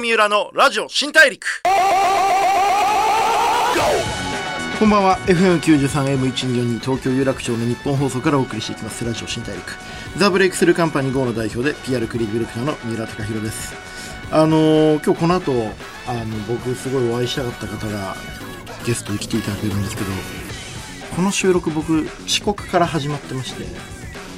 [0.00, 1.62] 三浦のラジオ新大陸。
[4.78, 5.18] こんばんは。
[5.26, 9.04] FM93M1242 東京有楽町の日本放送からお送りしていきます。
[9.04, 9.62] ラジオ新大陸。
[10.16, 13.74] ザ・ブレイクスルーカンパニー GO の代表で PR クリエイティブディレクターの三浦貴弘です。
[14.32, 15.52] あのー今日この後
[16.06, 18.16] あの僕すごいお会いしたかった方が
[18.86, 20.10] ゲストに来ていただけるんですけど
[21.14, 23.64] この収録僕遅刻から始まってまして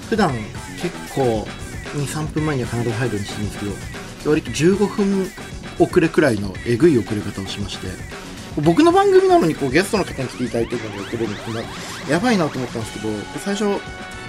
[0.08, 0.32] 普段
[0.80, 1.46] 結構
[1.94, 5.30] 23分前には必ず入るようにしてるんですけど割と15分
[5.78, 7.88] 遅れくらいのえぐい遅れ方をしまして
[8.60, 11.38] 僕の番組なのにこうゲストの方に来ていただいてるのが遅れるのっ
[12.06, 13.08] てやばいなと思ったんですけど
[13.38, 13.80] 最初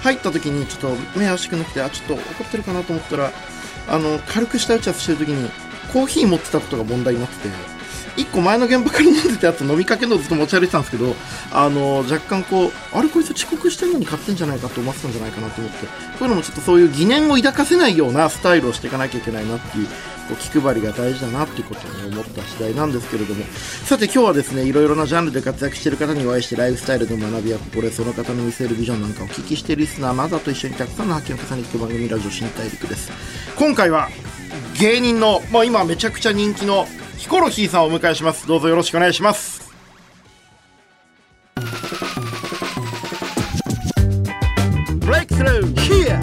[0.02, 3.32] 入った時にちょっと目合わしくなくてあちょっと怒ってるかなと思ったら
[3.88, 5.50] あの軽く下打ち合わせしてる時に
[5.92, 7.73] コーヒー持ってたことが問題になってて
[8.16, 11.14] 1個前の現場から飲んでたやつ飲みかけのずっと持ち歩いてたんですけど
[11.52, 15.86] あの若干こうあれこいつ遅刻してるのに買ってんじゃないかと思ってたんじゃないかなと思って
[16.18, 19.92] そういうのもちょっとそういう疑念を抱かせないようなスタイルをしていかなきゃいけないなっていうこ
[20.32, 23.44] う気配りが大事だなっていうことを思った次第なんですけれども。
[23.84, 33.10] さて今日はですねいろいろなジャンルで活躍している方にお会いしてライフスタイルの学びや心得その方の見せるビジョンなんかをお聞きしているリスナーあなたと一緒にたくさんの発見を重ねていく番組ラジオ新大陸です。
[33.56, 34.08] 今回は
[34.78, 36.86] 芸人の、まあ、今めちゃくちゃ人気の
[37.24, 38.46] ヒコロヒーさんをお迎えします。
[38.46, 39.72] どうぞよろしくお願いします。
[44.98, 46.20] ブレイクスルー Here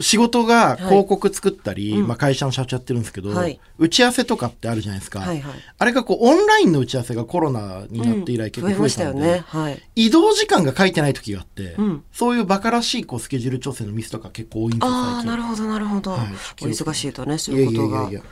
[0.00, 3.60] 仕事が広告作ったり、まあ、会社の社長やってるんですけど、はい。
[3.78, 5.54] 打ち合わせとかってあるじゃないですか、はいはい。
[5.78, 9.44] あれがこうオンラインの打ち合わせがコロナになって以来結構増えたので、ね。
[9.46, 9.82] はい。
[9.96, 12.04] 移動時間が書いてない時があって、うん。
[12.12, 16.20] そういうバカらしいこうスケジュール調整のミスとか結構多いんですよああなるほどなるほど、はい。
[16.62, 17.98] お忙しいとねそういうことが。
[18.00, 18.22] いやいやいや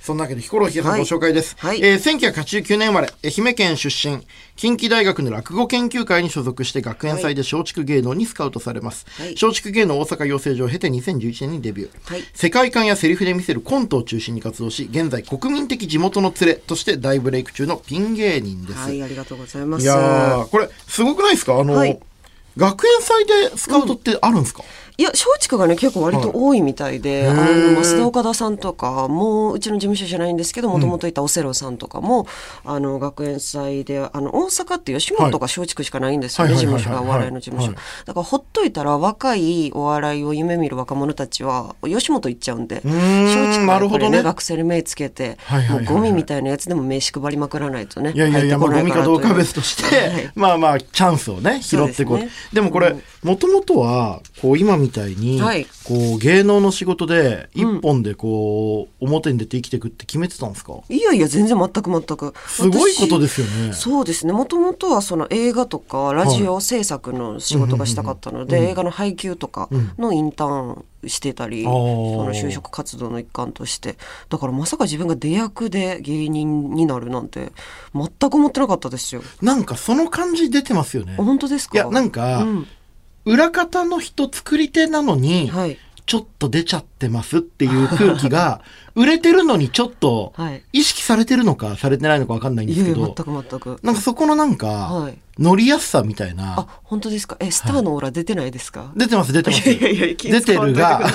[0.00, 1.00] そんなわけでヒコロヒーさんはい。
[1.00, 1.80] ご紹介です、はい。
[1.82, 4.26] えー1989年生まれ愛媛県出身。
[4.56, 9.34] 近畿大学の落語研究会に所属して学園祭で松竹芸能にスカウトされます、はい。
[9.40, 12.24] 松竹芸能大阪養成所を経て2011年にデビュー、はい。
[12.34, 19.82] 世界観やセリフで見せるコントを中心に活動し現在国民的地元の連れとして大ブレイク中のピン芸人です、はいありがとうございます。
[19.82, 21.58] いやーこれすごくないですか？
[21.58, 21.98] あの、はい。
[22.56, 24.64] 学園祭でスカウトってあるんですか、
[24.98, 32.26] いや松竹がね結構割と多いみたいで、はいあの増田岡田さんとかもうちの事務所じゃないんですけどもともといたオセロさんとかも、
[32.64, 37.76] あの学園祭であの大阪って吉本が松竹しかないんですよね、はい事務所がお笑いの事務所、はい。
[38.06, 44.22] だからほっといたら若いお笑いを夢見る若者たちは吉本行っちゃうんで松竹はやっぱりねね。
[44.22, 45.84] 学生に目つけて、はいはいはいはい。
[45.86, 50.32] もうゴミみたいなやつでも名刺配りまくらないとねいやいやいや、まあ、ゴミかどうかは別として、はい。
[50.34, 52.18] まあまあ、チャンスをね、拾っていこう。
[52.18, 52.28] ね。
[52.52, 55.66] でもこれ、もともとは、こう、今みたいに、はい。
[55.84, 60.72] こう、芸能の仕事で、一本でこう、表に出て生きていくって決めてたんですか？
[60.88, 62.34] いやいや全然全く全く。
[62.46, 63.74] すごいことですよね。
[63.74, 64.32] そうですね。
[64.32, 69.68] もともとはその映画とかラジオ制作の仕事がしたかったので、映画の配給とか
[69.98, 71.72] のインターンしてたり、あー。
[71.72, 73.96] その就職活動の一環として。
[74.30, 77.52] だからまさか自分が出役で芸人になるなんて
[77.94, 79.22] 全く思ってなかったですよ。
[79.42, 81.14] なんか、その感じ出てますよね。
[81.16, 81.76] 本当ですか？
[81.76, 82.66] いや、なんか、うん
[83.28, 85.78] 裏方の人作り手なのに、はい。
[86.06, 88.62] ちょっと出ちゃってますっていう空気が、
[88.96, 93.78] 売れてるのにちょっとはい、意識されてるのか、されてないのかわかんないんですけど、全く全く。
[93.82, 95.18] なんかそこのなんか、はい。
[95.38, 97.36] 乗りやすさみたいな、あ本当ですか？
[97.38, 99.70] えスターのオーラ出てないですか、出てます出てます。
[99.70, 101.06] いやいやいや気出てるが、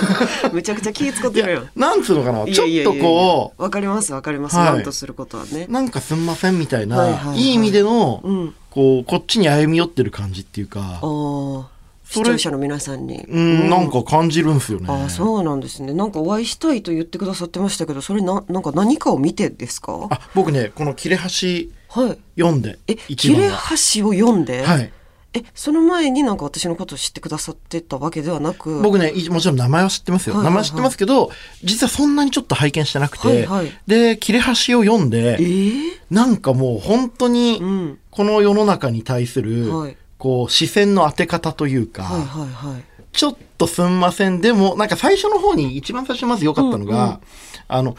[0.53, 4.73] めちゃくちゃ気使っいてるやんや。、なんつうのかな、ちょっとこわかりますわかります、はい。
[4.75, 5.65] なんとすることはね。
[5.67, 7.39] う、なんかすんませんみたいな、いはいはいはい。
[7.39, 8.55] い意味での、うん。
[8.69, 11.67] こう、こっちに歩み寄ってる感じっていうか、あ
[12.13, 13.25] 視聴者の皆さんに。
[13.27, 14.85] うん、なんか感じるんですよね。
[14.89, 15.93] ああそうなんですね。
[15.93, 20.07] なんかお会いしたいと言ってくださってましたけどそれななんか何かを見てですか？
[20.11, 22.17] あ、僕ね、この切れ端はい。
[22.39, 24.91] 読んで、え切れ端を読んで、はい。
[25.35, 28.81] えその前になんか私のことを知ってくださってたわけではなく？
[28.81, 30.35] 僕ね、いもちろん名前は知ってますよ。
[30.35, 30.61] はいはいはい。
[30.61, 31.31] 名前は知ってますけど、
[31.63, 33.71] 実はそんなにちょっと拝見してなくて、はいはい。
[33.87, 37.99] で、切れ端を読んで、えー、なんかもう本当にうん。
[38.11, 42.83] この世の中に対する、はいこう視線の当て方というか、はいはいはい。
[43.11, 44.39] ちょっとすんません。
[44.39, 47.19] でも、なんか最初の方に一番最初まず良かったのが、うんうん。
[47.67, 47.97] あの、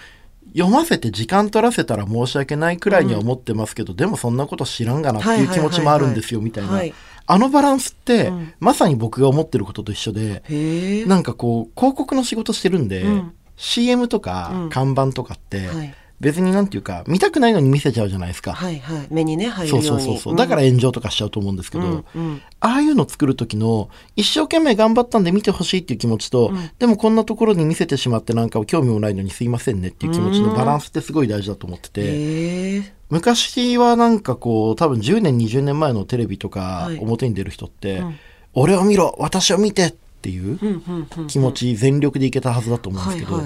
[0.54, 6.70] 読ませて時間取らせたら申し訳ないくらいには思ってますけど、でもそんなこと知らんがなっていう気持ちもあるんですよ、みたいな。
[6.70, 6.94] はい。
[7.26, 8.54] あのバランスって、うん。
[8.58, 13.34] まさに僕が思ってることと一緒で、なんかこう、広告の仕事してるんで、うん。
[13.58, 14.70] CM とかうん。
[14.70, 15.94] 看板とかって、はい
[16.24, 18.54] 別になんていうか、見たくないのに見せちゃうじゃないですか。
[18.54, 19.06] はいはい。
[19.10, 20.02] 目にね入そうるよに。
[20.02, 20.36] そううそうそう。
[20.36, 22.42] だから炎上とかしちゃうと思うんですけど、うんうん。
[22.60, 26.70] ああいうの作る時の一生懸命頑張ったんで見てほしいっていう気持ちと、うん。
[26.78, 36.98] でもこんなところに見せてしまってなんか興味もないのにすいませんねっていう気持ちのバランスってすごい大事だと思ってて、昔はなんかこう多分10年20年前のテレビとかはい。
[36.98, 38.18] 表に出る人って、うん。
[38.54, 39.94] 俺を見ろ私を見て
[40.24, 43.42] っていううんうんうん気持ち全力でいけたはずだと思うんですけど、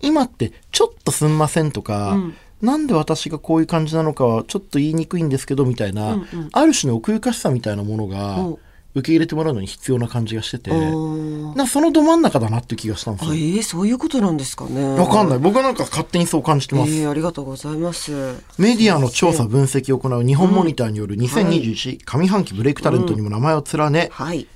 [0.00, 2.34] 今ってちょっとすんませんとか、うん。
[2.62, 6.48] なんで私がこういう感じなのかはちょっと言いにくいんですけどみたいな、うんうん。
[6.52, 8.42] ある種の奥ゆかしさみたいなものがう。
[8.50, 8.58] ん
[8.96, 13.56] 受け入れてもらうのに必要な感じがしてて、なそのど真ん中だなって気がしたんですあえよ。
[13.58, 14.82] ー、そういうことなんですかね。
[14.96, 15.38] わかんない。
[15.38, 16.94] 僕はなんか勝手にそう感じてます。
[16.94, 18.10] えー、ありがとうございます。
[18.56, 24.46] メディアの調査分析を行う日本モニターによる2021上半期ブレイクタレントにも名前を連ね、はい。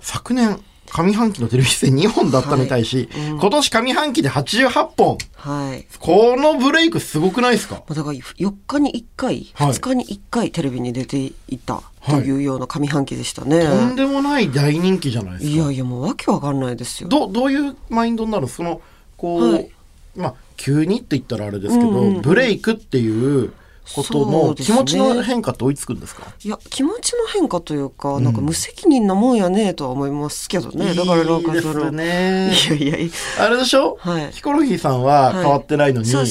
[0.00, 0.60] 昨年
[0.92, 3.30] 上半期のテレビ出演2本だったのに対し、はい。
[3.30, 3.38] うん。
[3.40, 5.18] 今年上半期で88本。
[5.34, 5.86] はい。
[5.98, 7.76] このブレイクすごくないですか？
[7.76, 9.72] まあだから4日に1回、はい。
[9.72, 15.50] 2日に1回テレビに出ていたというような上半期でしたね、とんでもない大人気じゃないですか。
[15.50, 17.08] いやいやもうわけわかんないですよ。
[17.08, 18.48] どどういうマインドになるの？
[18.48, 18.80] その
[19.16, 19.70] こう、はい。
[20.14, 22.22] まあ急にって言ったらあれですけど、うんうんうん。
[22.22, 23.52] ブレイクっていう
[23.94, 26.26] ことその気持ちの変化って追いつくんですか？
[26.42, 30.94] いや気持ちの変化というか、なんか無責任なもんやねとは思いますけどね。
[30.94, 33.12] だからなんかそのねいやいや。
[33.40, 34.32] あれでしょ、はい。
[34.32, 36.24] ヒコロヒーさんは変わってないのに、世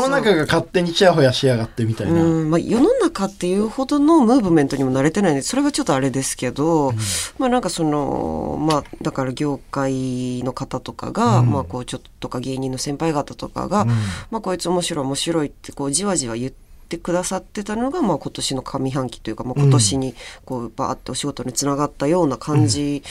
[0.00, 2.50] の中が勝手にチヤホヤしやがってみたいな、うん。
[2.50, 6.92] まあ、世の中っていうほどのムーブメントにも慣れてないんでそれはちょっとあれですけど、
[7.38, 11.50] まあなんかそのまあだから業界の方とかが、うん。
[11.50, 13.88] まあこうちょっとか芸人の先輩方とかが、うん。
[14.30, 23.02] まあこいつ面白い面白いってこうじわじわ言ってくださってたのが、まあ、今年の上半期というか、まあ、今年にこうバーってお仕事につながったような感じ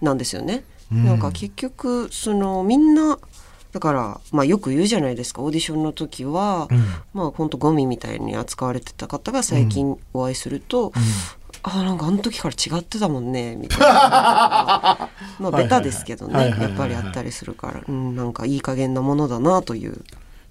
[0.00, 0.64] なんですよね。
[0.92, 1.04] うん。
[1.04, 3.18] なんか結局そのみんな
[3.72, 6.78] だから、まあ、よく言うじゃないですかオーディションの時は、うん。
[7.12, 10.92] まあ本当ゴミみたいに扱われてた方が最近お会いすると、
[11.66, 13.86] あなんかあの時から違ってたもんねみたいな。
[15.40, 20.04] まあベタですけどねやっぱりあったりするから、うん、なんかいい加減なものだなという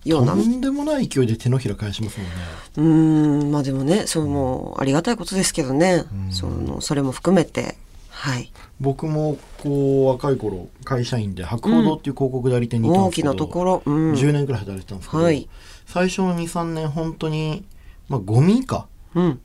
[0.05, 0.33] ような。
[0.33, 2.33] とんでもない勢いで手のひら返しますもんね。
[2.77, 3.51] うーん。
[3.51, 7.75] まあでもねそのありがたいことですけどね、そのそれも含めて。
[8.09, 8.51] はい。
[8.79, 15.49] 僕もこう若い頃会社員で博報堂っていう広告代理店にいたんですけど、大きなところ、うん、10年くらい働いてたんですけど、はい。
[15.85, 17.65] 最初の23年本当に
[18.07, 18.87] まあゴミか。
[18.87, 18.92] うん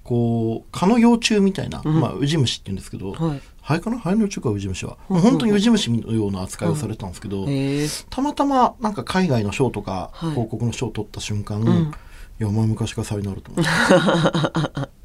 [0.05, 2.01] こう蚊の幼虫みたいな、うん。
[2.01, 3.41] まあウジ虫って言うんですけど、はい。
[3.61, 7.47] ハエかなハエの幼虫かウジ虫は、うんもう本当にウジ虫のような扱いをされてたんですけど、
[8.11, 10.31] たまたまなんか海外の賞とか、はい。
[10.31, 11.67] 広告の賞を取った瞬間、ん。
[11.67, 14.89] いやお前昔から才能あると思って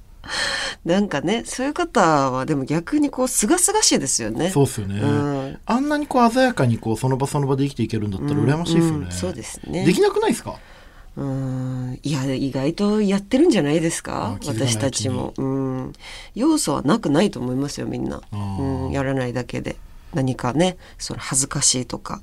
[0.85, 4.49] なんかねそういう方はでも逆にこう清々しいですよね。
[4.49, 5.57] そうっすよね、うん。
[5.65, 9.85] あんなにこう鮮やかにこうその場その場で生きていけるんだったら羨ましいですよね、うんそうですね。
[9.85, 10.55] できなくないですか？
[11.15, 11.99] うん。
[12.03, 14.37] いや意外とやってるんじゃないですか？
[14.45, 15.93] 私たちも、うん、
[16.35, 18.37] 要素はなくないと思いますよみんな、う
[18.89, 19.75] ん、やらないだけで。
[20.13, 22.21] 何かねその恥ずかしいとか。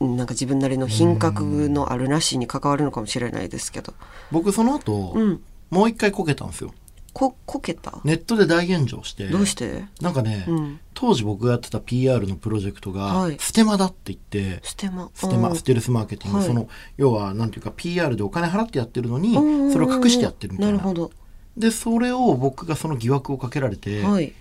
[0.00, 3.94] うんなんか自分なりの品格のあるなしに関わるのかもしれないですけど、
[4.32, 6.74] 僕その後、うん、もう一回こけたんですよ
[7.12, 8.00] ここけた？
[8.04, 9.28] ネットで大炎上して。
[9.28, 9.84] どうして？
[10.00, 10.80] なんかね、うん。
[10.94, 13.36] 当時僕がやってた PR のプロジェクトが、はい。
[13.38, 15.10] ステマだって言ってステマ。
[15.12, 15.56] ステマ、うん。
[15.56, 16.46] ステルスマーケティング、はい。
[16.46, 19.34] その要はなんていうか PR でお金払ってやってるのに、
[19.72, 20.72] それを隠してやってるみたいな。
[20.78, 21.10] なるほど。
[21.56, 24.32] でそれを僕がその疑惑をかけられて、はい。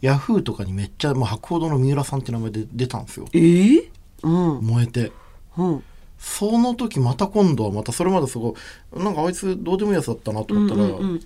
[0.00, 3.26] ヤフーとかにめっちゃ、まあ、博報堂の三浦さんって名前で出たんですよ。
[3.32, 3.90] えー、
[4.22, 4.64] うん。
[4.64, 5.12] 燃えて。
[5.58, 5.84] うん。
[6.18, 8.54] その時また今度はまたそれまですご
[8.94, 11.20] いなんかあいつどうでもいいやつだったなと思ったら、うんうんうん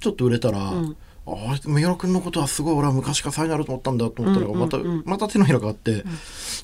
[0.00, 0.96] ちょっと売れたら、ん。
[1.26, 1.32] あ
[1.64, 4.40] 三浦君のことはすごい俺は昔から才能あると思ったんだと思った
[4.78, 5.04] ら、うんうんうん。
[5.04, 6.02] またまた手のひらがあって、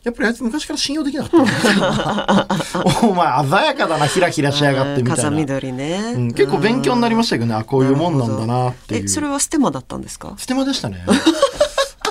[0.03, 2.49] やっぱりあいつ昔から信用できなかった。
[3.07, 7.55] お前鮮やかだなヒラヒラしやがってみたい風な、緑ね、うん、結構勉強になりましたけどね。
[7.55, 9.05] あこういうもんなんだなっていう。
[9.05, 10.35] えそれはステマだったんですか？
[10.39, 11.05] ステマでしたね。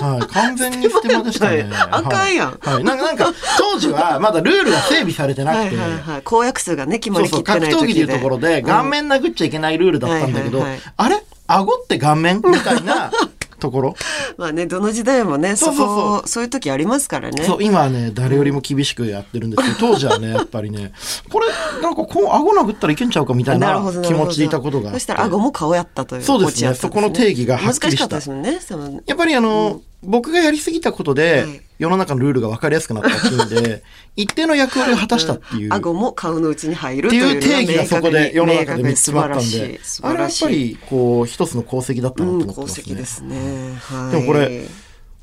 [0.00, 1.68] はい、完全にステマでしたね。
[1.90, 2.58] あかんやん。
[2.60, 6.22] はい、はいなんか、なんか、当時はまだルールが整備されてなくて、はいはいはい。
[6.22, 10.64] 公約数がね決まそうそう、りきってない格闘技でいうところで、顔面殴っちゃいけないルールだったんだけど、
[10.96, 11.22] あれ？
[11.48, 12.42] 顎って顔面？
[12.44, 13.10] みたいな
[13.58, 13.94] ところ？
[14.36, 15.86] まあねどの時代もねそそうそう。
[15.86, 17.44] そうこそういう時ありますからね。
[17.44, 20.92] そう今はね誰よりも厳しくやってるんですけど当時はねやっぱりね
[21.30, 21.46] これ
[21.82, 26.74] なんかこう顎殴ったらいけんちゃうかみたいな気持ちでいたことがそしたら顎も顔やったというそうですね。
[26.74, 27.96] そこの定義がはっきりした。
[27.96, 29.00] 難しかったですもんねその。
[29.06, 31.60] やっぱりあの、僕がやりすぎたことで、はい。
[31.78, 33.82] 世の中のルールが分かりやすくなったっていうんで
[34.16, 42.82] 一定の役割を果たしたっていう、顎も顔の内に入るってという定義がそこで世の中で見つ素まったんで素あれはやっぱりこう一つの功績だったなとうん思ってますね。
[42.86, 43.74] 功績ですね。
[43.78, 44.12] はい。
[44.12, 44.66] でもこれ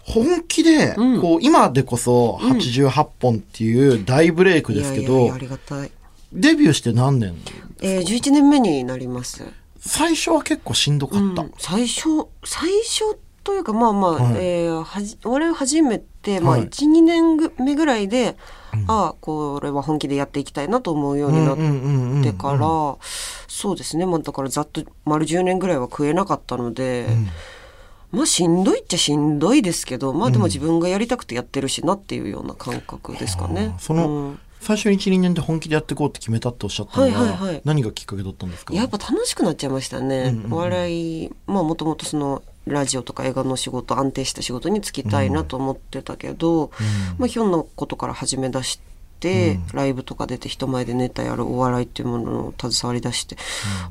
[0.04, 1.22] 本気で、うん。
[1.22, 5.34] こう今でこそ88本っていう大ブレイクですけど、
[6.32, 7.36] デビューして何年？
[7.82, 9.44] えー、11年目になります。
[9.80, 11.42] 最初は結構しんどかった。
[11.42, 11.54] うん。
[11.58, 14.34] 最初最初というかまあまあ、はい。
[14.38, 16.68] えーはじ我々初めて、まあ、はい。
[16.68, 18.38] 12年ぐ目ぐらいで、
[18.88, 22.60] ああこれは本気でやっていきたいなと思うようになっうんうんうんうんてから、
[23.48, 27.08] そうですね、まあ、だからざっと丸10年ぐらいは食えなかったので、
[28.12, 33.72] まあしんどいっちゃしんどいですけどまあでも自分がやりたくてやってるしなっていうような感覚ですかね。
[33.74, 33.80] あー。
[33.80, 34.40] その、うん。
[34.62, 37.62] 最初に12年で本気でやっていこうって決めたっておっしゃったのは,、はいはいはい。
[37.66, 38.74] 何がきっかけだったんですか？
[38.74, 40.32] やっぱ楽しくなっちゃいましたね。
[40.34, 40.54] うんうんうん。
[40.54, 46.72] お笑いまあもともとそのラジオとか映画の仕事安定した仕事に就きたいなと思ってたけど、
[47.18, 48.80] まあひょんなことから始め出し
[49.20, 53.38] て、ライブとか出て人前でネタやるお笑いっていうものを携わり出して、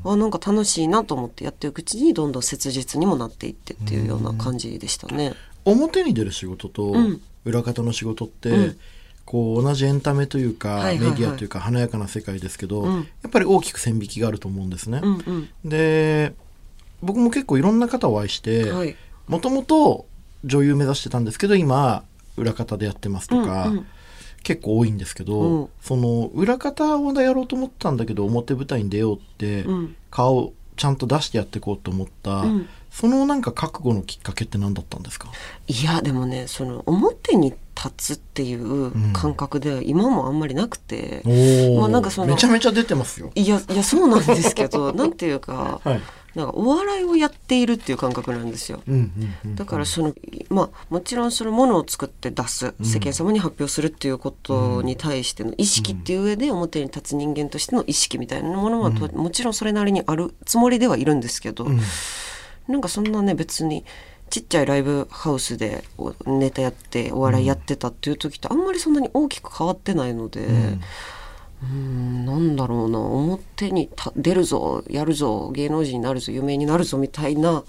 [0.03, 5.33] あなんか楽しいなと思ってやっていくうちにどんどん切実にもなっていってっていうような感じでしたね。
[5.65, 7.21] 表に出る仕事とうん。
[7.45, 8.77] 裏方の仕事って、うん。
[9.25, 11.09] こう同じエンタメというか、はいはいはい。
[11.11, 12.95] メディアというか華やかな世界ですけど、うん。
[12.95, 14.99] やっぱり大きく線引きがあると思うんですね。
[15.01, 15.69] うんうん。
[15.69, 16.33] で
[17.03, 18.95] 僕も結構いろんな方をお会いしてはい。
[19.27, 20.05] もともと
[20.43, 22.03] 女優目指してたんですけど今
[22.35, 23.87] 裏方でやってますとか、うんうん。
[24.43, 25.69] 結構多いんですけど、うん。
[25.81, 29.95] その裏方をやろうと思ったんだけど表舞台に出ようって、うん。
[30.11, 32.67] 顔をちゃんと出してやっていこうと思った、うん。
[32.89, 35.29] そのなんか覚悟のきっかけって何だったんですか？
[35.67, 41.79] いやでもねその表に立つっていう感覚では今もあんまりなくて、おー。
[41.79, 43.31] まあなんかそのめちゃめちゃ出てますよ。
[43.35, 46.01] いやいやそうなんですけど なんていうか、はい。
[46.35, 48.81] なんかお笑いをやっているっていう感覚なんですよ。
[48.87, 49.55] うんうんうん。
[49.55, 50.13] だからその
[50.49, 61.79] まあもちろんそのものを作って出す世間様に発表するっていうことに対しての意識っていう上で表に立つ人間としての意識みたいなものはともちろんそれなりにあるつもりではいるんですけど、うん
[62.67, 63.83] なんかそんなね別に
[64.29, 70.45] ちっちゃいライブハウスでおネタやってお笑いやってたっていう時とあんまりそんなに大きく変わってないので。
[70.45, 70.81] うん
[71.63, 72.99] うーんなんだろうな。
[72.99, 77.63] 表にた出るぞやるぞ芸能人になるぞ有名になるぞみたいな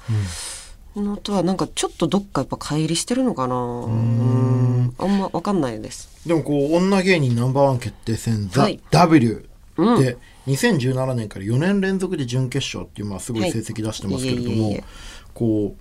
[0.97, 3.57] のとはなんかちょっとどっかやっぱ乖離してるのかな。
[3.57, 4.95] うん。
[4.99, 6.27] あんま分かんないです。
[6.27, 8.81] でもこう女芸人ナンバーワン決定戦「ザはい。
[8.91, 10.03] W うん。
[10.03, 14.85] で2017年から4年連続で準決勝っていうまあすごい成績出してますけれどもはい
[15.33, 15.81] こう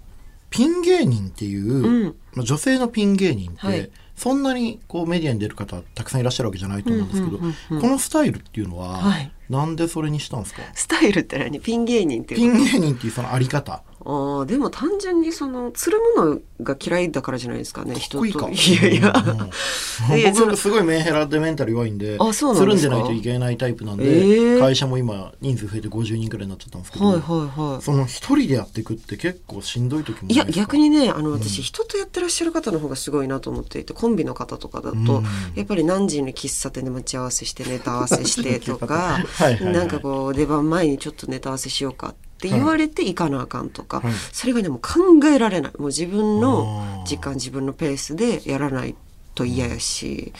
[0.49, 2.15] ピン芸人っていう、うん。
[2.33, 7.37] まあ、女性のピン芸人って、はいそんなにこうメディアに出る方たくさんいらっしゃるわけじゃないと思うんですけど、
[7.81, 9.31] このスタイルっていうのは、はい。
[9.49, 10.61] なんでそれにしたんですか？
[10.73, 11.59] スタイルって何？
[11.59, 18.25] ピン芸人っていピうン芸人っていうそのあり方あーでも単純にそのつるむのが嫌いだからじゃないですかね人と。
[18.25, 19.13] いやいや。
[19.15, 20.33] うん。
[20.33, 22.89] 僕すごいメンヘラでメンタル弱いんであそうなんですか？
[22.89, 24.59] つるんでないといけないタイプなんで、えー。
[24.59, 27.81] 会社も今人数増えて50人くらいになっちゃったんですけど、はいはいはい。
[27.81, 35.05] その一人でやっていくって結構しんどい時もいや逆にねあの私、人とやってらっしゃる方の方がすごいなと思っていてコンビの方とかだと、うん。
[35.55, 39.73] やっぱり何時に喫茶店で待ち合わせしてネタ合わせしてとか はいはいはい。
[39.73, 44.13] なんかこう出番前にちょっとネタ合わせしようかって言われて行かなあかんとか、はい。
[44.31, 45.71] それがねもう考えられない。
[45.77, 48.95] もう自分の時間自分のペースでやらない
[49.35, 50.33] と嫌やし。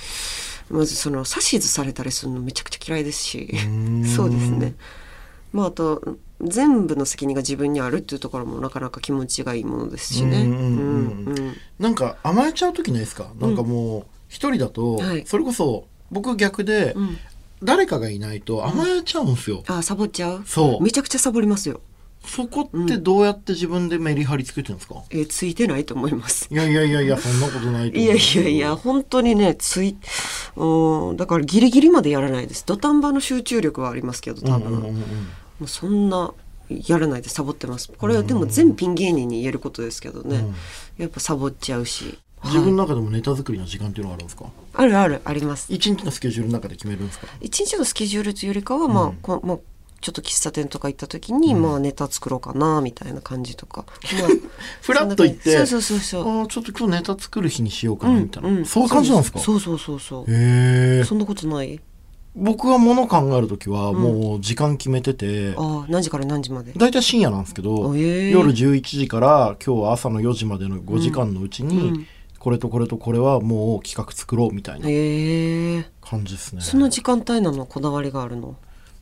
[0.70, 4.06] まずその指図されたりするのめちゃくちゃ嫌いですしん。
[4.06, 4.76] そうですね。
[5.52, 10.46] まああと全部の責任が自分にあるっていうところもなかなか気持ちがいいものですしね。
[11.80, 15.26] なんか甘えちゃう時ないですか、なんかもう一人だと、はい。
[15.28, 17.18] それこそ僕逆で、うん
[17.64, 20.44] 誰かがいないと甘えちゃうんですよ、あサボっちゃう？
[20.46, 20.84] そう。
[20.84, 21.82] めちゃくちゃサボりますよ。
[22.26, 26.48] そこってどうやって自分でメリハリつけてるんですか、えーついてないと思います。
[26.50, 28.14] いやいやいやいやそんなことないといやい思う。
[28.14, 29.98] んですけどやいや本当にねつい
[30.56, 32.66] うんだからギリギリまでやらないです。
[32.66, 34.88] 土壇場の集中力はありますけど多分、うんうんうん。
[34.88, 36.34] うんもうそんな
[36.70, 37.92] やらないでサボってます。
[37.92, 40.56] これはでも全ピン芸人に言えることですけどね、うん。
[40.98, 44.46] やっぱサボっちゃうし自分の中でもネタ作りの時間っていうのがあるんですか？
[44.74, 45.72] あるあるあります。
[45.74, 47.28] 一日のスケジュールの中で決めるんですか？
[47.42, 49.16] 一日のスケジュールというよりかは、まあうん。
[49.22, 49.58] こまあ
[50.02, 53.86] ちょっと喫茶店とか行った時に、まあネタ作ろうかなみたいな感じとか、
[54.20, 54.30] まあ
[54.82, 56.48] フラッと行ってそうそうそうそう。
[56.50, 59.40] ちょっと今日ネタ作る日にしようかなみたいな、うんそういう感じなんですか？
[59.40, 61.80] そうそうそうそうへえそんなことない？
[62.36, 66.74] 僕はもの考える時はもう時間決めてて、ああ何時から何時まで？
[66.76, 72.08] 大体深夜なんですけど、夜11時から今日は朝の4時までの5時間のうちに、うん
[72.44, 74.86] これとこれとこれはもう企画作ろうみたいな
[76.02, 76.62] 感じですね。
[76.62, 78.58] その時間帯なのこだわりがあるの？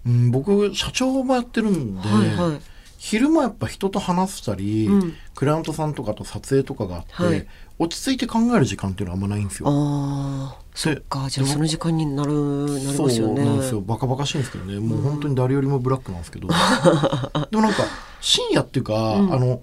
[0.05, 2.61] うん、僕社長もやってるんで、はいはい。
[2.99, 5.13] 昼間やっぱ人と話したり、うん。
[5.33, 7.47] クライアントさんとかと撮影とかがあって、はい。
[7.79, 9.69] 落ち着いて考える時間っていうのはあんまないんですよ。
[9.69, 13.43] ああそっかじゃあその時間になるなりそうますよね。
[13.43, 14.79] なんですよバカバカしいんですけどね。
[14.79, 16.47] もう本当に誰よりもブラックなんですけど、
[17.49, 17.85] でもなんか
[18.21, 19.33] 深夜っていうか、うん。
[19.33, 19.61] あの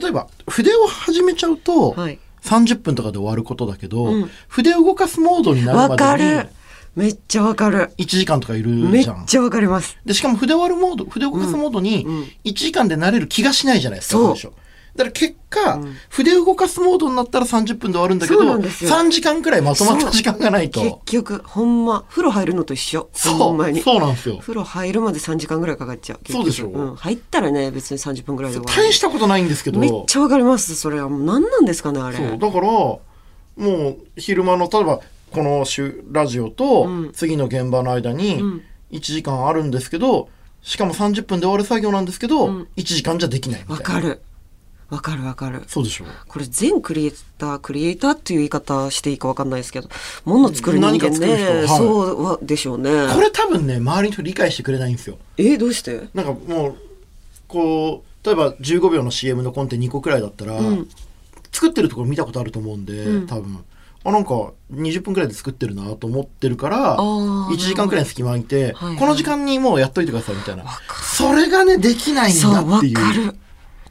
[0.00, 4.30] 例えば筆を始めちゃうと、はい30分とかで終わることだけど、うん。
[4.48, 6.48] 筆を動かすモードになるわまでかる。
[6.94, 7.90] めっちゃわかる。
[7.98, 9.26] に1時間とかいるめっじゃん。
[9.26, 9.98] ちゃわかります。
[10.04, 12.16] でしかも筆割るモード筆を動かすモードにうん。
[12.16, 14.36] うん1時間で慣れる気がしないじゃないですか、そう。
[14.36, 14.56] 最初
[14.96, 15.96] だから結果、うん。
[16.08, 18.90] 筆を動かすモードになったら30分で終わるんだけどそうなんですよ。
[18.90, 23.08] 3時間くらいまとまった時間がない結と局ほんま風呂入るのと一緒。
[23.12, 23.80] そほんまに。
[23.80, 24.38] うそうなんですよ。
[24.38, 26.32] 風呂入るまで3時間ぐらいかかっちゃう。
[26.32, 28.88] そうでしょん、入ったらね別に30分ぐらいで終わる。
[28.88, 29.80] 大したことないんですけど。
[29.80, 30.76] めっちゃわかります。
[30.76, 32.16] それはもう何なんですかねあれ。
[32.16, 33.00] そうだからも
[33.56, 35.00] う昼間の例えば
[35.32, 37.12] この週ラジオとうん。
[37.12, 38.62] 次の現場の間にうん。
[38.92, 40.28] 1時間あるんですけど
[40.62, 42.68] しかも30分で終わる作業なんですけど、うん。
[42.76, 43.94] 1時間じゃできないみたいな。
[43.94, 44.22] わかる
[44.90, 45.62] わかるわかる。
[45.66, 49.88] そうでしょこれ全クリエイタークリエイターっていう言い方していいかわかんないですけど
[50.24, 51.68] 物作る人間何か作る人ね、はい。
[51.68, 52.90] そうはでしょうね。
[53.14, 55.18] これ多分ね周りの人理解してくれないんですよ。
[55.38, 56.08] えどうして？
[56.14, 56.76] なんかもう
[57.48, 60.88] こう例えば15秒の CM のコンテ2個くらいだったら、うん。
[61.52, 63.26] 作ってるところ見たことあると思うんで、うん。
[63.26, 63.64] 多分。
[64.06, 67.46] あなんか20分くらいで作ってるなと思ってるからあー。
[67.54, 68.96] 1時間くらいの隙間空いて、はいはい。
[68.98, 70.64] この時間にもうやっといてくださいみたいな。
[71.02, 73.34] それがねできないんだっていう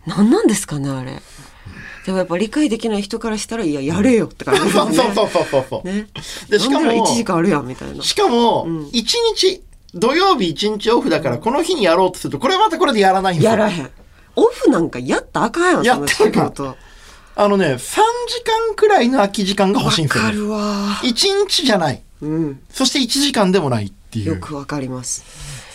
[0.06, 1.22] 何なんですかねあれ。
[2.06, 4.96] でもやっぱ理解できない人からしたらいややれよって感じですよね。
[4.96, 6.08] そうそうそうそうそう、ね。
[6.50, 8.04] でしかもなんなら1時間あるやんみたいな。
[8.04, 8.84] しかも、うん。
[8.88, 13.52] 1日土曜日1日オフだからこの日にやろうとするとこれまたこれでやらないんですよ。
[13.52, 13.90] やらへん。
[14.36, 16.76] オフなんかやったらあかんやんやったらあか
[17.36, 17.94] あのね3時
[18.44, 20.60] 間くらいの空き時間が欲しいんですよ、ね、わかるわ。
[21.04, 22.02] 1日じゃない。
[22.22, 22.60] うん。
[22.70, 24.36] そして1時間でもないっていう。
[24.36, 25.24] よくわかります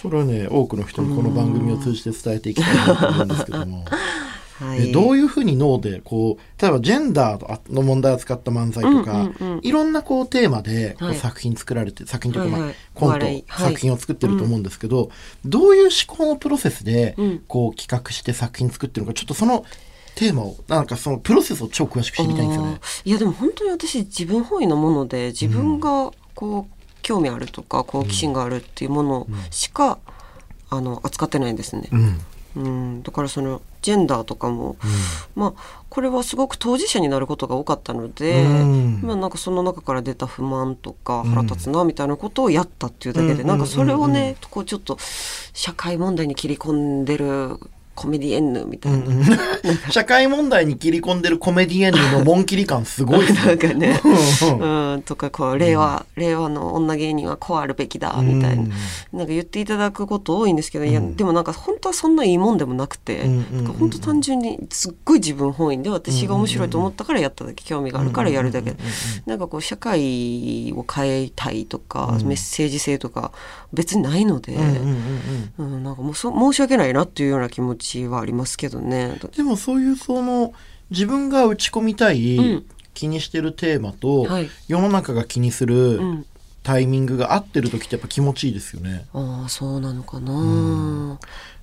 [0.00, 3.84] それはね多くの人にこの番組を通じて伝えていきたいなと思うんですけども、
[4.60, 4.90] はい。
[4.90, 9.60] えどういうふうに脳でこう例えばジェンダーの問題を使った漫才とか、うんうんうん。
[9.62, 12.68] いろんなこうテーマでこうはい作品作られて、作品というか、まあはい。
[12.68, 13.44] はいコント、はい。
[13.48, 15.10] 作品を作ってると思うんですけど、
[15.44, 17.42] どういう思考のプロセスでうん。
[17.48, 19.64] こう企画して作品作ってるのかちょっとその
[20.14, 22.80] テーマをなんかそのプロセスを超詳しく知りたいんですよね。
[23.04, 26.77] いやでも本当に私自分本位のもので自分がこう
[27.08, 29.98] 興味あるとか好奇心があるっていうものしか、
[30.68, 31.88] あの扱ってないんですね。
[31.90, 32.20] うん。
[32.56, 34.76] うん、だからそのジェンダーとかも、
[35.34, 39.00] まあこれはすごく当事者になることが多かったので、うん。
[39.02, 41.30] まあなんかその中から出た不満とかうん。
[41.30, 43.48] 腹立つなみたいなことをやったっていうだけで、うん。
[43.48, 44.12] なんかそれをうん。
[44.12, 44.98] ね、こうちょっと
[45.54, 47.58] 社会問題に切り込んでる
[47.98, 49.02] コメディエンヌみたいな、
[49.90, 53.32] 社会問題に切り込んでるコメディエンヌの紋切り感すごいね。
[53.44, 54.00] なんかね。
[54.60, 58.72] うんうん、とかこう令和、令和の女芸人はこうあるべきだみたいな、うん
[59.12, 61.16] なんか言っていただくこと多いんですけど、いやうん。
[61.16, 63.24] でもなんか本当はそんないいもんでもなくて、
[63.80, 68.76] 本当単純にすっごい自分本位で私が面白いと思ったからやっただけ興味があるからやるだけ、
[69.26, 73.32] なんかこう社会を変えたいとか、うんメッセージ性とか
[73.72, 74.54] 別にないので、
[75.56, 79.18] なんかもうそ申し訳ないなっていうような気持ちはありますけどね。
[79.36, 80.52] でもそういうその
[80.90, 82.66] 自分が打ち込みたい、うん。
[82.94, 84.50] 気にしてるテーマと、はい。
[84.66, 86.26] 世の中が気にするうん。
[86.64, 89.06] タイミングが合ってる時ってやっぱ気持ちいいですよね。
[89.14, 91.18] ああそうなのかな、ん。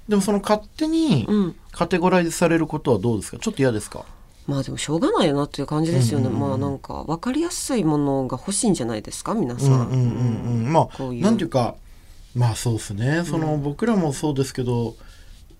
[0.07, 1.55] でもその勝手にうん。
[1.71, 3.38] カテゴライズされることはどうですか？
[3.38, 4.05] ちょっと嫌ですか？
[4.47, 6.49] まあでもしょうがないよなっていう感じですよね、うんうんうん。
[6.49, 9.71] まあなんか分かりやすいものが欲しいんじゃないですか皆さん。
[9.71, 10.73] うんうんうんうん。
[10.73, 11.23] まあこういう。
[11.23, 11.75] なんていうか
[12.33, 13.23] まあそうですね。
[13.25, 14.95] その、僕らもそうですけど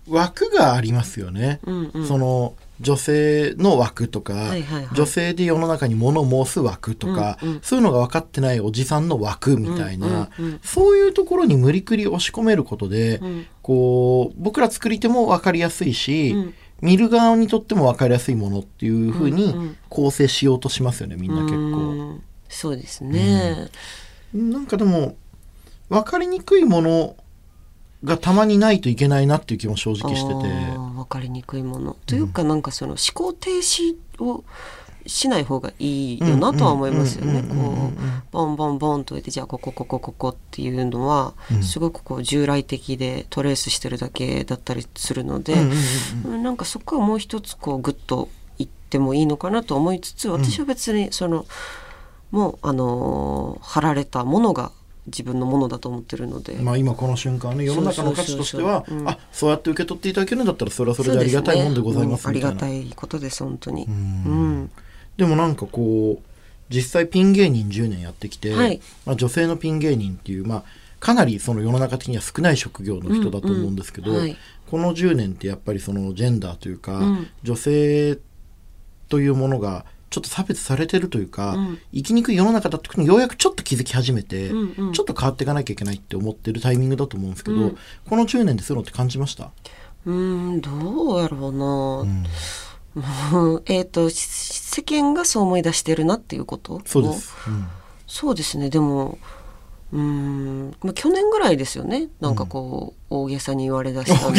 [0.08, 1.60] 枠がありますよね。
[1.64, 2.06] うんうん。
[2.06, 4.94] その女性の枠とか、はいはいはい。
[4.94, 7.60] 女性で世の中に物を申す枠とか、うんうん。
[7.62, 10.60] そういうのが分かってないおじさんの枠みたいな、うんうんうん。
[10.62, 13.46] そういうところに無理くり押し込めることで、うん。
[13.62, 16.54] こう僕ら作り手も分かりやすいし、うん。
[16.82, 21.56] 見る側にとっても分かりやすいものっていうふうにうんうん構成しようとしますよねみんな結構。
[21.56, 22.22] うん。
[22.48, 23.68] そうですね。
[24.34, 25.16] なんかでも
[25.88, 27.16] 分かりにくいもの
[28.06, 30.34] がたまにないといけないなっていう気も正直してて。
[30.34, 34.44] あー分かりにくいもの、というかなんかその思考停止を
[35.06, 37.42] しない方がいいよなとは思いますよね。
[37.42, 41.62] こうボンボンボンと言ってじゃあここここここっていうのはうん。
[41.62, 45.54] すごくこう従来的でトレースしてるだけだったりするので、
[46.24, 51.46] なんかそこはもう一つこうグッと言ってもいいのかなと思いつつ私は別にその、
[52.32, 54.72] もうあのー貼られたものが
[55.06, 63.84] 自分のものだと思ってるので、まあ今この瞬間ね世の中の価値としてはそうあそうやって受け取っていただけるんだったらそれはそれでありがたいもんでございますねうんありがたいことです本当に。
[63.84, 64.62] ううん。
[64.64, 64.70] ん
[65.16, 66.36] でもなんかこう
[66.68, 68.80] 実際ピン芸人10年やってきて、はい。
[69.04, 70.64] まあ、女性のピン芸人っていう、まあ、
[70.98, 74.16] かなりその世の中的には少ない職業の人だと思うんですけど、うん。
[74.16, 74.36] うんはい。
[74.70, 77.26] この10年ってやっぱりそのジェンダーというか、うん。
[77.42, 78.18] 女性
[79.08, 79.84] というものが
[80.16, 81.78] ちょっと差別されてるというか、うん。
[81.92, 84.92] 生きにくい世の中だってことにようやくちょっと気づき始めて、うんうん。
[84.94, 87.78] ちょっと変わっていかなきゃいけないって思ってるタイミングだと思うんですけど、うん。
[88.08, 89.50] この10年でそういうのって感じました、
[90.06, 91.66] うんどうやろうな、
[92.00, 93.54] うん。
[93.54, 96.80] うんえっ、とし世間がそう思い出してるなっていうこと？
[96.86, 97.68] そうです、うん。
[98.06, 98.70] そうですね。
[98.70, 99.18] でも
[99.92, 102.08] うーん、まあ、去年ぐらいですよね。
[102.20, 104.30] なんかこう、大げさに言われだした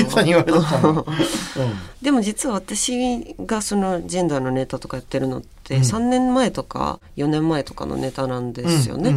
[0.81, 1.05] の。
[2.01, 5.81] でも実は私がそのジェンダーのネタとかやってるのってうん。
[5.83, 9.09] 3年前とか4年前とかのネタなんですよね。
[9.09, 9.13] う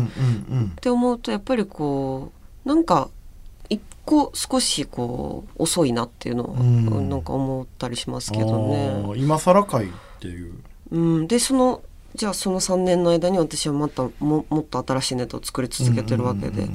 [0.55, 2.31] んって思うとやっぱりこ
[2.65, 3.09] うなんか
[3.69, 7.09] 一個少しこう遅いなっていうのは、うん。
[7.09, 8.77] なんか思ったりしますうんけどあね。
[9.15, 9.89] ー今更かいっ
[10.21, 10.55] ていう。
[10.93, 11.83] うん、でその
[12.21, 16.67] じゃあその3年の間に私はまたももっと新しいネタを作り続けてるわけで、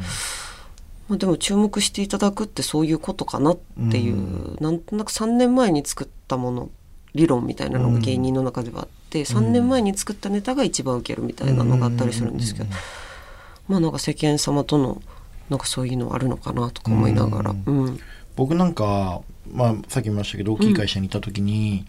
[1.07, 3.57] まあ、でも注目していただくってそういうことかなっ
[3.91, 6.71] ていう、うんなんとなく3年前に作ったもの
[7.13, 12.69] 理論みたいなのが芸人の中ではあって、3年前に作ったネタが一番ウケるみたいなのがあったりするんですけど、
[13.67, 15.03] まあなんか世間様との
[15.51, 17.99] なんかそういうのあるのかなとか思いながら、ううん。
[18.35, 21.85] 僕なんか、まあ、さっきも言いましたけど大きい会社にいた時に、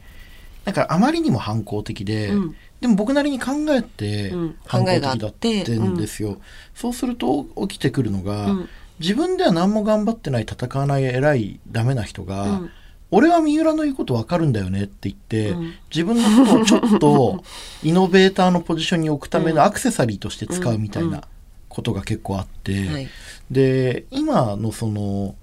[0.66, 2.56] なんかあまりにも反抗的で、うん。
[2.80, 4.56] でも僕なりに考えてうん。
[4.66, 5.96] 反抗的だっ考えがあっててん。
[5.96, 6.38] ですよ、
[6.74, 8.68] そうすると起きてくるのが、うん。
[8.98, 12.70] 自分では何も頑張ってない戦わない偉いダメな人が、うん。
[13.12, 15.74] 俺は三浦の言うこと分かるんだよねって言って、うん。
[15.88, 17.44] 自分のことをちょっと
[17.84, 21.22] イノベーターのポジションに置くためのアクセサリーとして使うみたいな
[21.68, 23.08] ことが結構あって、はい。
[23.52, 25.36] で今のその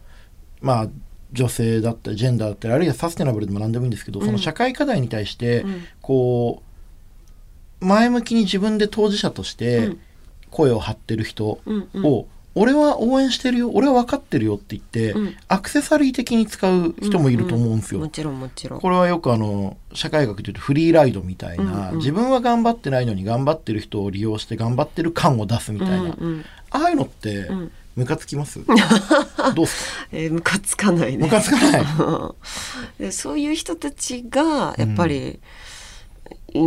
[0.60, 0.88] まあ
[1.34, 4.26] 女性だったりジェンダーだったりあるいはサステナブルでも何でもいいんですけど、うん。
[4.26, 5.84] その社会課題に対して、うん。
[6.02, 6.62] こ
[7.82, 10.00] う前向きに自分で当事者としてうん。
[10.52, 12.06] 声を張ってる人うんうん。
[12.06, 15.36] を、俺は応援してるよ俺は分かってるよって言って、うん。
[15.48, 18.00] アクセサリー的に使う人もいると思うんですよ。
[18.00, 18.80] もちろんもちろん。
[18.80, 21.98] これはよくあの社会学でいうとフリーライドみたいな、うんうん。
[21.98, 26.46] 自分は頑張ってないのに頑張ってる人を利用して頑張ってる感を出すみたいな、うんうん。
[26.70, 30.08] ああいうのってうんムカつきます、 どうっすか？
[30.12, 31.26] えームカつかないね。
[31.26, 31.86] ムカつかない？
[33.04, 35.40] でそういう人たちがやっぱり、
[36.56, 36.64] うん、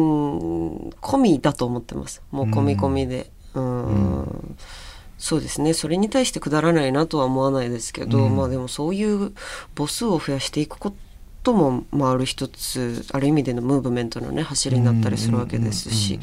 [1.01, 2.23] 込みだと思ってます。
[2.31, 3.31] もう込み込みで。
[3.55, 4.57] うん。
[5.19, 5.73] そうですね。
[5.73, 8.37] それに対してくだらないなとは思わないですけど、うん。
[8.37, 9.33] まあでもそういう
[9.77, 10.93] 母数を増やしていくこ
[11.43, 16.19] とも、まあ、ある一つある意味でのムーブメントのね走りになったりするわけですし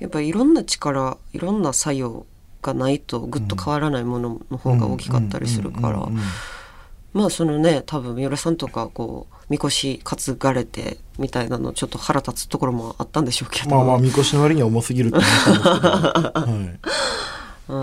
[0.00, 2.26] やっぱりいろんな力いろんな作用
[2.64, 6.08] がないとぐっと変わらないものの方が大きかったりするから。
[7.12, 13.70] まあそのね多分三浦さんとかこうみこし担がれてみたいなのちょっと腹立つところもあったんでしょうけど。
[13.70, 17.33] まあまあみこしの割には重すぎるって話なんですけど、 はい
[17.68, 17.74] う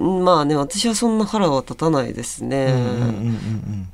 [0.00, 0.24] ん。
[0.24, 2.74] まあね私はそんな腹は立たないですね、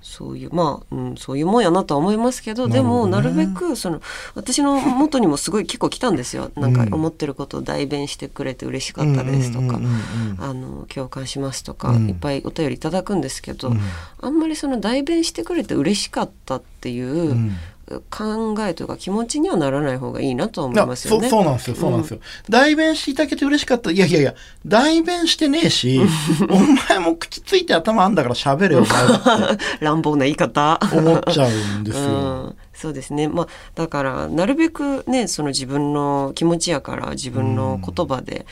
[0.03, 4.03] そういうまあ、うん、そういうもんやなとは思いますけどでもなるべくその
[4.35, 6.51] 私の元にもすごい結構来たんですよ。
[6.57, 9.81] なんか思ってることを代弁してくれて嬉しかったですとか、
[10.89, 12.09] 共感しますとか、うん。
[12.09, 13.81] いっぱいお便りいただくんですけど、うん。
[14.21, 17.57] あんまりその代弁してくれて嬉しかったっていう、うん
[18.11, 21.29] 考えというか気持ちにはならない方がいいなとは思いあますよね。
[21.29, 23.91] そうなんですよそうなんですよ、代弁していただけて嬉しかった。
[23.91, 26.01] いやいやいや代弁してねえし
[26.49, 28.87] お前も口ついて頭あんだから喋れよ
[29.81, 30.79] 乱暴な言い方。
[30.91, 31.51] て思っちゃう
[31.81, 38.47] んですよ、うん、そうですね、まあ、だからなるべくねその自分の気持ちやから自分の言葉で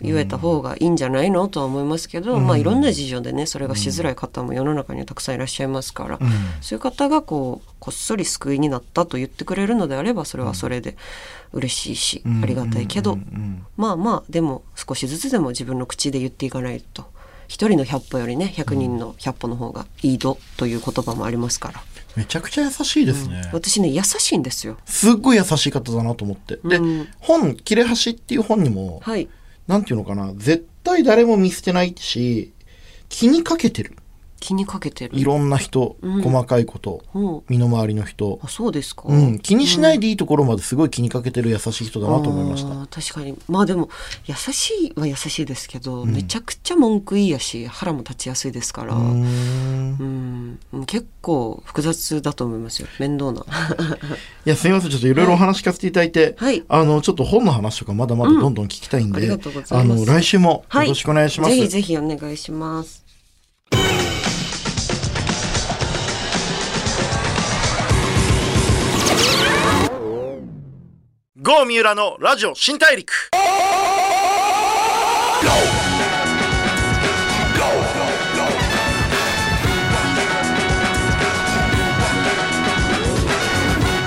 [0.00, 2.46] 言えた方がいいんじゃないのとは思いますけど、うん。
[2.46, 6.28] まあ、いろんな事情でねそれがしづらい方も世の中にはたくさんいらっしゃいますから、うん。
[6.62, 10.96] そういう方がこうこっそり救いになったと言ってくれるのであればそれはそれで
[11.52, 12.42] 嬉しいし、うん。
[12.42, 13.18] ありがたいけど、
[13.76, 17.04] まあまあでも少しずつでも自分の口で言っていかないと
[17.48, 21.82] 一人の100歩よりね100人の100歩の方がいいぞという言葉もありますから、
[22.16, 24.76] めちゃくちゃ優しいですね、私ね優しいんですよ。
[24.84, 26.58] すっごい優しい方だなと思って。
[26.64, 27.08] で、うん。
[27.18, 29.28] 本「切れ端」っていう本にもはい。
[29.66, 32.52] なんていうのかな絶対誰も見捨てないし
[33.08, 33.96] 気にかけてる。
[34.40, 35.16] 気にかけてる。
[35.16, 36.22] いろんな人、うん。
[36.22, 37.18] 細かいことう。
[37.18, 38.38] ん身の回りの人。
[38.42, 42.68] あそうですか、うん、気にしないでいいところまですごい気にかけてる優しい人だなと思いました。
[42.68, 43.38] あー確かに。
[43.48, 43.88] まあでも
[44.26, 48.94] 優しいは優しいですけど、めちゃくちゃ文句言いやし腹も立ちやすいですから。
[48.94, 49.96] うん
[50.72, 52.88] うん、結構複雑だと思いますよ。
[52.98, 53.44] 面倒な。
[54.46, 54.90] いやすみません。
[54.90, 56.64] ちょっといろいろお話聞かせていただいて、はい。
[56.68, 60.02] あのちょっと本の話とかまだまだどんどん聞きたいんで、うんありがとうございます。
[60.02, 63.04] あの来週もよろしくお願いします、ぜひぜひお願いします。
[71.44, 73.12] ゴー三浦のラジオ新大陸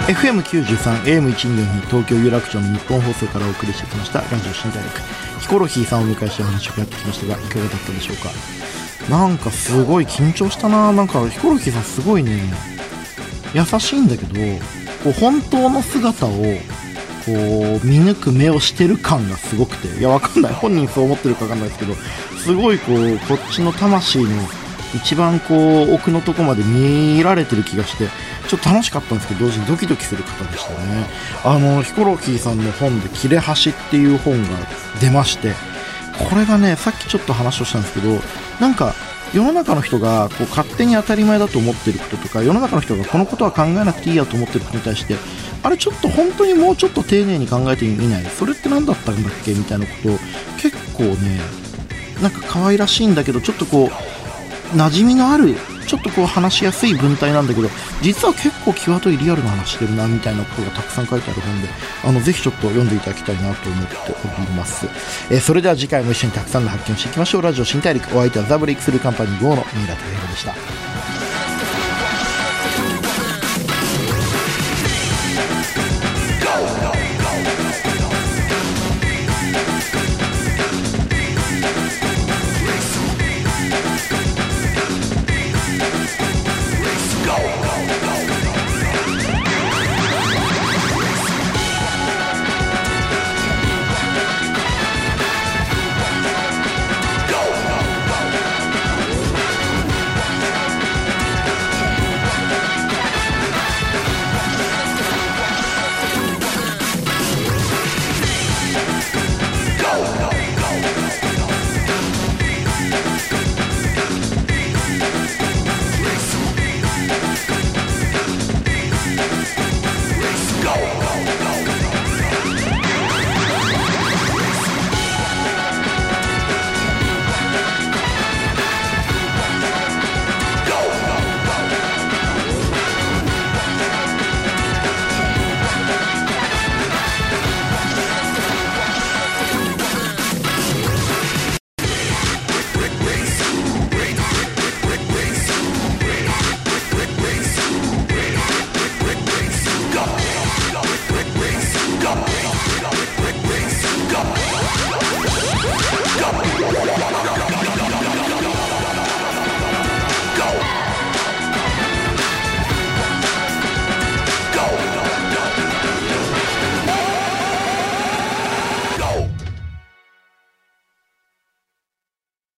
[0.07, 4.21] FM93、AM124 東京有楽町の日本放送からお送りしてきました。
[4.21, 5.01] ラジオ新大陸。
[5.41, 8.29] ヒコロヒーさんをお迎えしてお話をやってきましたがいかがだったでしょうか？
[9.11, 10.93] なんかすごい緊張したな。
[10.93, 12.41] なんかヒコロヒーさんすごいね。
[13.53, 14.33] 優しいんだけど
[15.03, 16.37] こう本当の姿をこ
[17.27, 19.89] う見抜く目をしてる感がすごくて。
[19.99, 20.53] いやわかんない。
[20.53, 21.95] 本人そう思ってるかわかんないですけど
[22.37, 24.29] すごいこうこっちの魂の
[24.95, 28.07] 一番こう奥のとこまで見られてる気がして
[28.47, 31.05] ちょっと楽しかったんですけど同時にドキドキする方でしたね。
[31.43, 34.49] あのヒコロヒーさんの本で「切れ端」っていう本が
[35.01, 35.53] 出まして
[36.29, 38.21] これがねさっきちょっと話をしたんですけど
[38.59, 38.95] なんか
[39.33, 45.15] 世の中の人がこう勝手に当たり前だと思ってることとか世の中の人がこのことは考えなくていいやと思ってることに対して
[45.63, 48.25] あれちょっと本当にもうちょっと丁寧に考えてみない。
[48.25, 50.19] それって何だったんだっけみたいなことを
[50.57, 51.41] 結構ね
[52.21, 54.16] なんか可愛らしいんだけどちょっとこう
[54.73, 55.55] 馴染みのある
[55.87, 57.69] ちょっとこう話しやすい文体なんだけど
[58.01, 61.69] 実は結構際どいリアルな話してるなみたいなことがたくさん書いてある本で
[62.03, 64.85] あのぜひちょっと読んでいただきたいなと思っております、
[65.31, 67.41] えーそれでは次回も一緒にたくさんの発見をしていきましょう。
[67.41, 70.96] ラジオ新大陸お相手はザブレイクスルーカンパニー GO の三浦大弘でした。